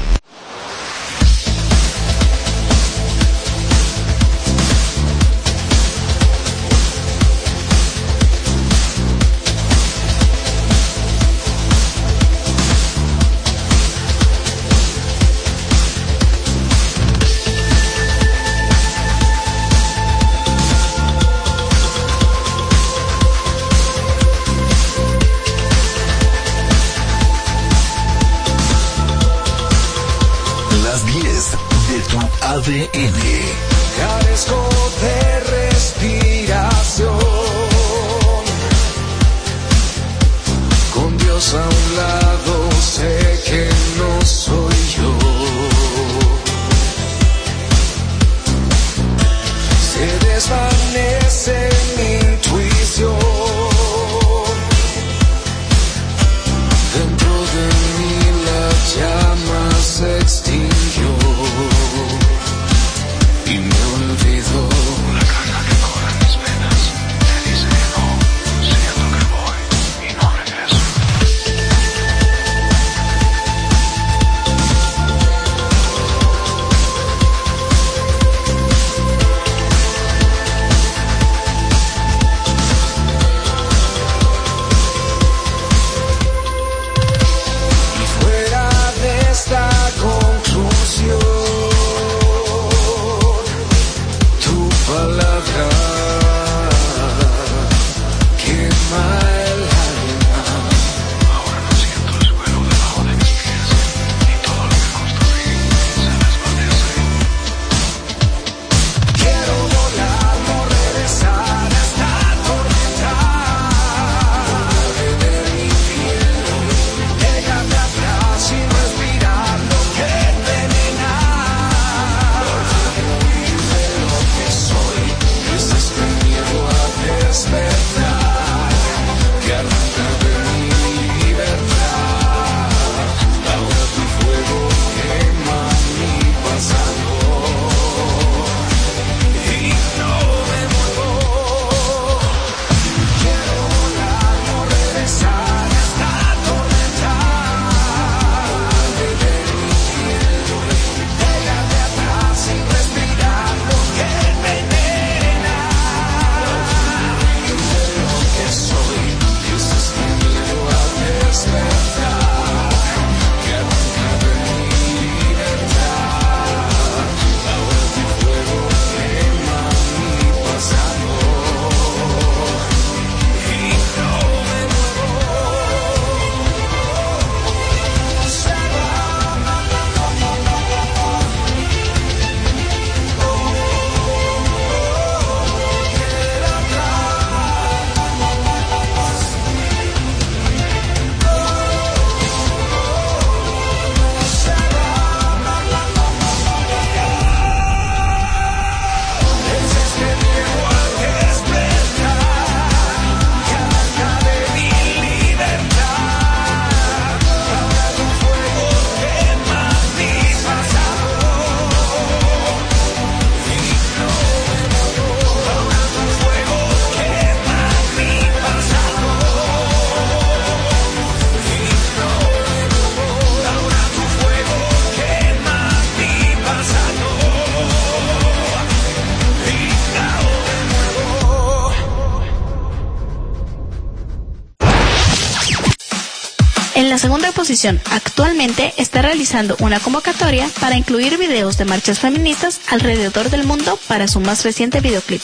En 237.24 237.28
la 237.28 237.32
segunda 237.32 237.42
posición, 237.42 237.82
actualmente 237.90 238.74
está 238.76 239.02
realizando 239.02 239.56
una 239.62 239.80
convocatoria 239.80 240.50
para 240.60 240.76
incluir 240.76 241.18
videos 241.18 241.58
de 241.58 241.64
marchas 241.64 242.00
feministas 242.00 242.60
alrededor 242.70 243.30
del 243.30 243.46
mundo 243.46 243.80
para 243.88 244.10
su 244.10 244.20
más 244.20 244.44
reciente 244.44 244.82
videoclip. 244.82 245.22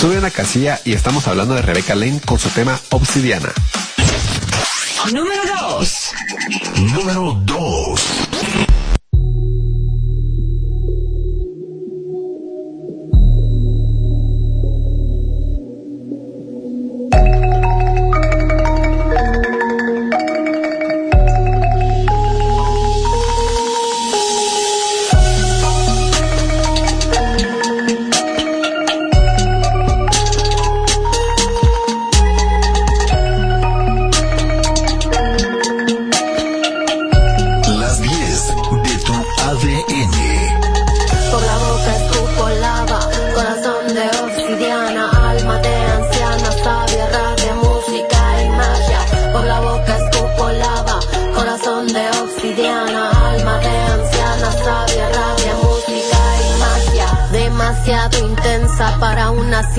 Sube 0.00 0.16
una 0.16 0.30
casilla 0.30 0.80
y 0.84 0.92
estamos 0.92 1.26
hablando 1.26 1.56
de 1.56 1.62
Rebecca 1.62 1.96
Lane 1.96 2.20
con 2.24 2.38
su 2.38 2.50
tema 2.50 2.78
Obsidiana. 2.90 3.52
Número 5.12 5.42
2. 5.72 6.10
Número 6.94 7.40
2. 7.42 8.00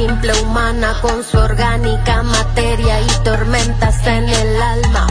Simple 0.02 0.34
humana 0.42 0.96
con 1.00 1.24
su 1.24 1.38
orgánica 1.38 2.24
materia 2.24 3.02
y 3.02 3.24
tormentas 3.24 3.96
en 4.08 4.28
el 4.28 4.62
alma. 4.62 5.06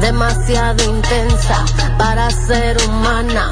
Demasiado 0.00 0.84
intensa 0.84 1.64
para 1.98 2.30
ser 2.30 2.76
humana, 2.86 3.50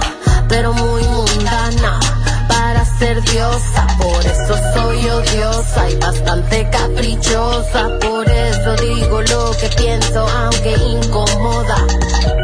pero 0.48 0.72
muy 0.72 1.02
mundana 1.02 1.98
para 2.46 2.84
ser 2.84 3.20
diosa, 3.22 3.86
por 3.98 4.24
eso 4.24 4.54
soy 4.74 5.08
odiosa 5.08 5.90
y 5.90 5.96
bastante 5.96 6.70
caprichosa, 6.70 7.98
por 8.00 8.28
eso 8.30 8.76
digo 8.76 9.20
lo 9.22 9.50
que 9.58 9.68
pienso 9.76 10.24
aunque 10.28 10.74
incomoda. 10.74 11.78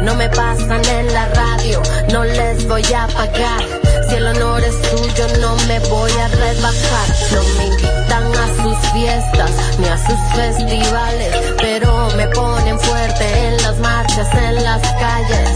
No 0.01 0.13
me 0.15 0.27
pasan 0.27 0.83
en 0.83 1.13
la 1.13 1.25
radio, 1.29 1.81
no 2.11 2.25
les 2.25 2.67
voy 2.67 2.83
a 2.93 3.07
pagar. 3.07 3.63
Si 4.09 4.15
el 4.15 4.27
honor 4.27 4.61
es 4.61 4.75
suyo, 4.89 5.25
no 5.39 5.55
me 5.67 5.79
voy 5.87 6.11
a 6.11 6.27
rebajar. 6.27 7.07
No 7.31 7.43
me 7.57 8.00
sus 8.61 8.77
fiestas 8.91 9.51
ni 9.79 9.87
a 9.87 9.97
sus 9.97 10.19
festivales, 10.35 11.35
pero 11.59 12.09
me 12.15 12.27
ponen 12.27 12.79
fuerte 12.79 13.47
en 13.47 13.57
las 13.57 13.79
marchas, 13.79 14.27
en 14.33 14.63
las 14.63 14.81
calles. 14.81 15.49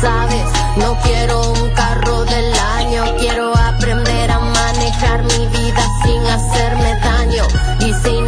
Sabes, 0.00 0.46
no 0.76 0.96
quiero 1.02 1.52
un 1.52 1.70
carro 1.70 2.24
del 2.24 2.52
año, 2.76 3.04
quiero 3.18 3.56
aprender 3.56 4.30
a 4.30 4.38
manejar 4.38 5.22
mi 5.24 5.46
vida 5.46 5.84
sin 6.04 6.26
hacerme 6.26 6.94
daño 7.00 7.44
y 7.80 7.92
sin 8.04 8.22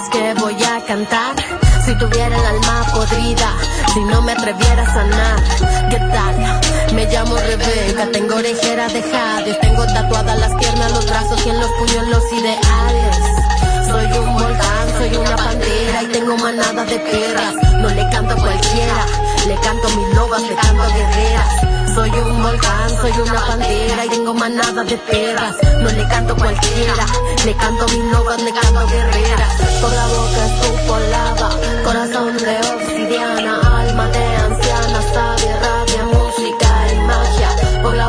supieras 0.00 0.08
que 0.10 0.34
voy 0.40 0.56
a 0.62 0.84
cantar. 0.86 1.69
Si 1.90 1.96
tuviera 1.96 2.36
el 2.36 2.46
alma 2.46 2.86
podrida, 2.94 3.52
si 3.92 3.98
no 4.04 4.22
me 4.22 4.30
atreviera 4.30 4.84
a 4.84 4.94
sanar. 4.94 5.42
¿Qué 5.90 5.96
tal? 5.98 6.94
Me 6.94 7.04
llamo 7.06 7.34
Rebeca, 7.36 8.06
tengo 8.12 8.36
orejera 8.36 8.86
de 8.86 9.02
Hades, 9.12 9.58
tengo 9.58 9.84
tatuadas 9.86 10.38
las 10.38 10.54
piernas, 10.54 10.92
los 10.92 11.04
brazos 11.04 11.44
y 11.44 11.50
en 11.50 11.58
los 11.58 11.68
puños 11.72 12.06
los 12.06 12.32
ideales. 12.32 13.16
Soy 13.88 14.06
un 14.18 14.34
volcán, 14.34 14.88
soy 14.98 15.16
una 15.16 15.34
pantera 15.34 16.02
y 16.04 16.06
tengo 16.12 16.36
manada 16.36 16.84
de 16.84 17.00
perras. 17.00 17.54
No 17.78 17.88
le 17.88 18.08
canto 18.10 18.34
a 18.34 18.36
cualquiera, 18.36 19.06
le 19.48 19.56
canto 19.56 19.88
mis 19.88 20.14
lobas, 20.14 20.42
le 20.42 20.54
canto 20.54 20.82
a 20.82 20.88
guerreras. 20.90 21.79
Soy 22.00 22.10
un 22.12 22.42
volcán, 22.42 22.88
soy 22.98 23.12
una 23.12 23.34
pantera 23.34 24.06
y 24.06 24.08
tengo 24.08 24.32
manada 24.32 24.84
de 24.84 24.96
perras. 24.96 25.54
No 25.82 25.90
le 25.90 26.08
canto 26.08 26.34
cualquiera, 26.34 27.04
le 27.44 27.54
canto 27.54 27.84
mis 27.88 28.04
lobas, 28.10 28.42
le 28.42 28.54
canto 28.54 28.86
guerreras. 28.86 29.52
La 29.82 30.06
boca 30.06 30.46
escupo 30.46 30.98
lava, 31.10 31.50
corazón 31.84 32.38
de 32.38 32.56
obsidiana, 32.72 33.82
alma 33.82 34.08
de 34.08 34.36
anciana, 34.36 35.02
sabia, 35.12 35.60
rabia, 35.60 36.04
música 36.06 36.68
y 36.90 36.98
magia. 37.00 37.82
Por 37.82 37.94
la 37.94 38.08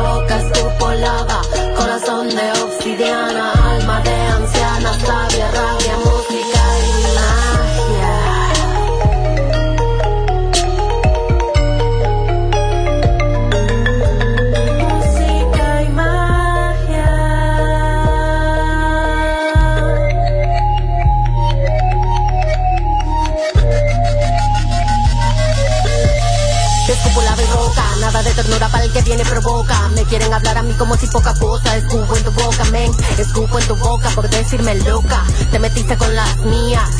hablar 30.32 30.58
a 30.58 30.62
mí 30.62 30.72
como 30.74 30.96
si 30.96 31.06
poca 31.06 31.34
cosa. 31.34 31.76
Escupo 31.76 32.16
en 32.16 32.24
tu 32.24 32.30
boca, 32.32 32.64
men. 32.66 32.90
Escupo 33.18 33.58
en 33.58 33.66
tu 33.66 33.76
boca 33.76 34.08
por 34.14 34.28
decirme 34.28 34.74
loca. 34.76 35.24
Te 35.50 35.58
metiste 35.58 35.96
con 35.96 36.14
las 36.14 36.36
mías 36.38 36.90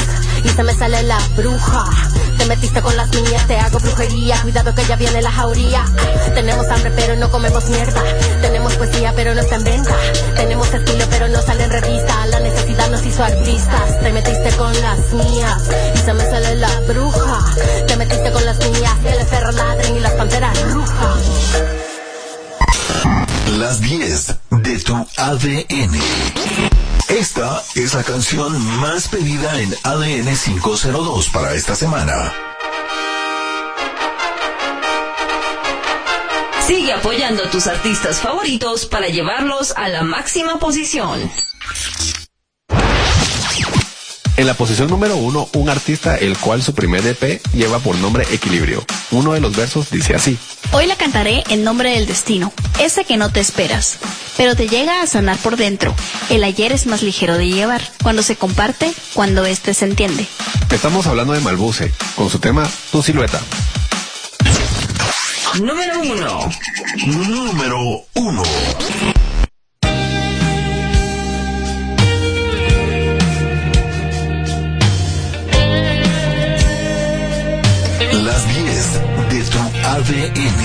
y 0.44 0.48
se 0.48 0.62
me 0.62 0.74
sale 0.74 1.02
la 1.02 1.18
bruja. 1.36 1.84
Te 2.38 2.46
metiste 2.46 2.82
con 2.82 2.96
las 2.96 3.08
mías, 3.10 3.46
te 3.46 3.58
hago 3.58 3.78
brujería. 3.78 4.40
Cuidado 4.42 4.74
que 4.74 4.84
ya 4.84 4.96
viene 4.96 5.22
la 5.22 5.30
jauría. 5.30 5.84
Tenemos 6.34 6.66
hambre 6.68 6.92
pero 6.96 7.16
no 7.16 7.30
comemos 7.30 7.64
mierda. 7.66 8.02
Tenemos 8.40 8.74
poesía 8.74 9.12
pero 9.14 9.34
no 9.34 9.40
está 9.40 9.56
en 9.56 9.64
venta. 9.64 9.94
Tenemos 10.36 10.72
estilo 10.72 11.04
pero 11.10 11.28
no 11.28 11.40
sale 11.42 11.64
en 11.64 11.70
revista. 11.70 12.26
La 12.26 12.40
necesidad 12.40 12.90
nos 12.90 13.04
hizo 13.04 13.22
artistas. 13.22 14.00
Te 14.00 14.12
metiste 14.12 14.50
con 14.56 14.72
las 14.80 15.12
mías 15.12 15.62
y 15.94 15.98
se 15.98 16.12
me 16.12 16.24
sale 16.24 16.56
la 16.56 16.80
bruja. 16.80 17.44
Te 17.86 17.96
metiste 17.96 18.32
con 18.32 18.44
las 18.44 18.58
mías, 18.58 18.94
el 19.04 19.26
perro 19.26 19.52
ladren 19.52 19.96
y 19.96 20.00
las 20.00 20.12
panteras 20.12 20.72
rujan. 20.72 22.01
Las 23.62 23.80
10 23.80 24.38
de 24.50 24.78
tu 24.80 24.92
ADN. 25.16 25.96
Esta 27.08 27.62
es 27.76 27.94
la 27.94 28.02
canción 28.02 28.60
más 28.80 29.06
pedida 29.06 29.60
en 29.60 29.72
ADN 29.84 30.34
502 30.34 31.28
para 31.28 31.54
esta 31.54 31.76
semana. 31.76 32.34
Sigue 36.66 36.92
apoyando 36.92 37.44
a 37.44 37.50
tus 37.52 37.68
artistas 37.68 38.18
favoritos 38.18 38.86
para 38.86 39.06
llevarlos 39.06 39.72
a 39.76 39.88
la 39.88 40.02
máxima 40.02 40.58
posición. 40.58 41.30
En 44.42 44.48
la 44.48 44.54
posición 44.54 44.90
número 44.90 45.16
uno, 45.16 45.48
un 45.52 45.68
artista 45.68 46.16
el 46.16 46.36
cual 46.36 46.64
su 46.64 46.74
primer 46.74 47.06
EP 47.06 47.40
lleva 47.54 47.78
por 47.78 47.94
nombre 47.94 48.26
Equilibrio. 48.32 48.84
Uno 49.12 49.34
de 49.34 49.40
los 49.40 49.54
versos 49.54 49.88
dice 49.88 50.16
así. 50.16 50.36
Hoy 50.72 50.86
la 50.86 50.96
cantaré 50.96 51.44
en 51.50 51.62
nombre 51.62 51.90
del 51.90 52.08
destino, 52.08 52.52
ese 52.80 53.04
que 53.04 53.16
no 53.16 53.30
te 53.30 53.38
esperas, 53.38 53.98
pero 54.36 54.56
te 54.56 54.66
llega 54.66 55.00
a 55.00 55.06
sanar 55.06 55.38
por 55.38 55.56
dentro. 55.56 55.94
El 56.28 56.42
ayer 56.42 56.72
es 56.72 56.86
más 56.86 57.04
ligero 57.04 57.38
de 57.38 57.46
llevar, 57.46 57.82
cuando 58.02 58.24
se 58.24 58.34
comparte, 58.34 58.92
cuando 59.14 59.46
este 59.46 59.74
se 59.74 59.84
entiende. 59.84 60.26
Estamos 60.72 61.06
hablando 61.06 61.34
de 61.34 61.40
Malbuce, 61.40 61.92
con 62.16 62.28
su 62.28 62.40
tema 62.40 62.68
Tu 62.90 63.00
Silueta. 63.00 63.40
Número 65.60 66.00
1. 66.02 66.50
Número 67.06 68.04
1. 68.14 68.42
ADN. 79.94 80.62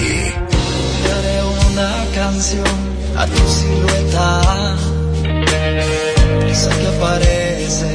Haré 1.12 1.38
una 1.68 1.92
canción 2.16 2.76
a 3.18 3.26
tu 3.26 3.44
silueta. 3.56 4.76
Esa 6.50 6.70
que 6.80 6.88
aparece 6.96 7.92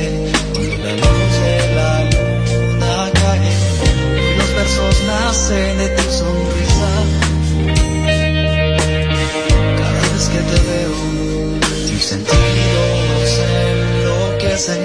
cuando 0.53 0.77
la 0.85 0.93
de 0.93 1.57
la 1.79 1.93
luna 2.13 3.11
cae. 3.21 3.53
Los 4.37 4.51
versos 4.59 4.95
nacen 5.07 5.79
de 5.79 5.89
tu 5.97 6.03
sonrisa. 6.21 6.91
Cada 9.81 10.01
vez 10.13 10.25
que 10.33 10.41
te 10.51 10.59
veo, 10.69 10.99
mis 11.91 12.05
sentidos 12.13 13.29
enloquecen. 13.57 14.83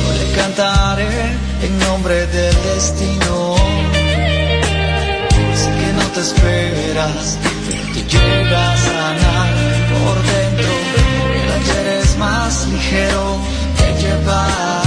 Yo 0.00 0.10
le 0.18 0.26
cantaré 0.34 1.14
en 1.62 1.78
nombre 1.80 2.26
del 2.28 2.56
destino. 2.74 3.63
Esperas, 6.24 7.38
te 7.92 8.02
llega 8.02 8.72
a 8.72 8.76
sanar 8.76 9.52
por 9.92 10.16
dentro. 10.32 10.72
El 11.34 11.52
ayer 11.58 11.86
es 12.00 12.16
más 12.16 12.66
ligero 12.68 13.38
que 13.76 14.02
llevar. 14.02 14.83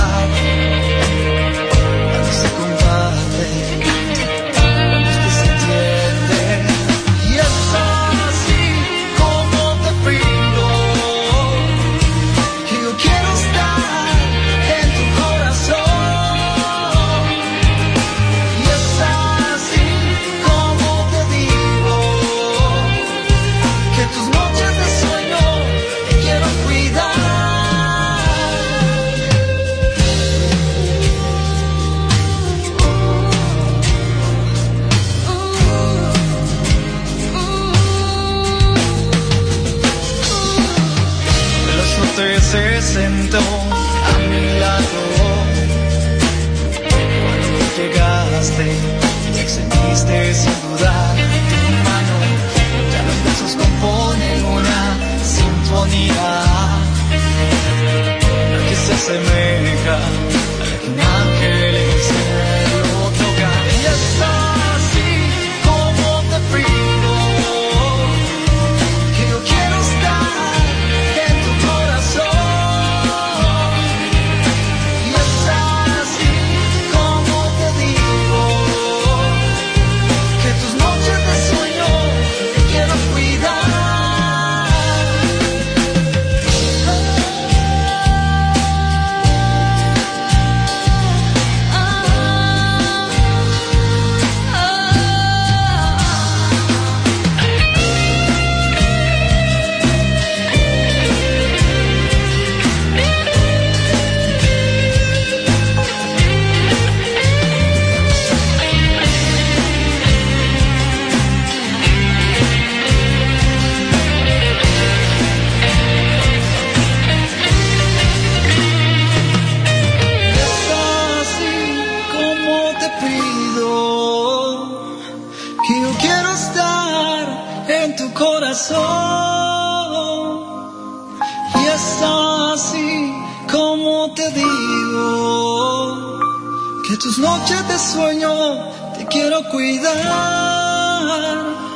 Quiero 139.76 141.67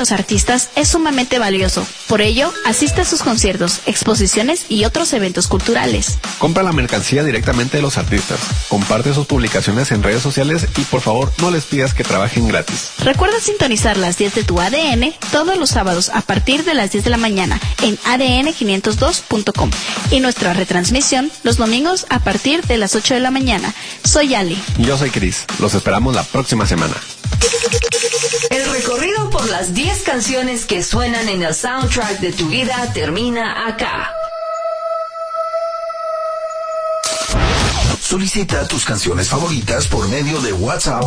los 0.00 0.12
artistas 0.12 0.70
es 0.76 0.88
sumamente 0.88 1.38
valioso. 1.38 1.86
Por 2.08 2.22
ello, 2.22 2.50
asiste 2.64 3.02
a 3.02 3.04
sus 3.04 3.22
conciertos, 3.22 3.80
exposiciones 3.84 4.64
y 4.70 4.86
otros 4.86 5.12
eventos 5.12 5.46
culturales. 5.46 6.18
Compra 6.38 6.62
la 6.62 6.72
mercancía 6.72 7.22
directamente 7.22 7.76
de 7.76 7.82
los 7.82 7.98
artistas. 7.98 8.40
Comparte 8.70 9.12
sus 9.12 9.26
publicaciones 9.26 9.92
en 9.92 10.02
redes 10.02 10.22
sociales 10.22 10.66
y 10.78 10.80
por 10.84 11.02
favor 11.02 11.30
no 11.38 11.50
les 11.50 11.66
pidas 11.66 11.92
que 11.92 12.02
trabajen 12.02 12.48
gratis. 12.48 12.92
Recuerda 13.00 13.40
sintonizar 13.40 13.98
las 13.98 14.16
10 14.16 14.36
de 14.36 14.42
tu 14.42 14.58
ADN 14.58 15.12
todos 15.32 15.58
los 15.58 15.68
sábados 15.68 16.10
a 16.14 16.22
partir 16.22 16.64
de 16.64 16.72
las 16.72 16.92
10 16.92 17.04
de 17.04 17.10
la 17.10 17.18
mañana 17.18 17.60
en 17.82 17.98
adn502.com 17.98 19.70
y 20.10 20.20
nuestra 20.20 20.54
retransmisión 20.54 21.30
los 21.42 21.58
domingos 21.58 22.06
a 22.08 22.20
partir 22.20 22.64
de 22.64 22.78
las 22.78 22.94
8 22.94 23.12
de 23.12 23.20
la 23.20 23.30
mañana. 23.30 23.74
Soy 24.02 24.34
Ali. 24.34 24.56
Yo 24.78 24.96
soy 24.96 25.10
Chris. 25.10 25.44
Los 25.58 25.74
esperamos 25.74 26.14
la 26.14 26.22
próxima 26.22 26.66
semana. 26.66 26.94
El 28.50 28.70
recorrido 28.70 29.30
por 29.30 29.48
las 29.48 29.72
10 29.90 30.02
canciones 30.04 30.66
que 30.66 30.84
suenan 30.84 31.28
en 31.28 31.42
el 31.42 31.52
soundtrack 31.52 32.20
de 32.20 32.30
tu 32.30 32.46
vida 32.46 32.92
termina 32.94 33.66
acá. 33.66 34.14
Solicita 38.00 38.68
tus 38.68 38.84
canciones 38.84 39.28
favoritas 39.28 39.88
por 39.88 40.08
medio 40.08 40.40
de 40.42 40.52
WhatsApp 40.52 41.02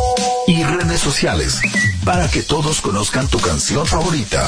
y 0.47 0.65
redes 0.65 0.99
sociales 0.99 1.61
para 2.03 2.29
que 2.29 2.43
todos 2.43 2.81
conozcan 2.81 3.29
tu 3.29 3.39
canción 3.39 3.87
favorita. 3.87 4.45